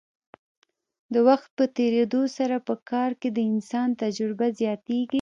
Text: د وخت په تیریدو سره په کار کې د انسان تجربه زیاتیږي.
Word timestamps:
د 1.13 1.15
وخت 1.27 1.49
په 1.57 1.65
تیریدو 1.75 2.21
سره 2.37 2.55
په 2.67 2.73
کار 2.91 3.11
کې 3.21 3.29
د 3.37 3.39
انسان 3.51 3.89
تجربه 4.03 4.47
زیاتیږي. 4.59 5.09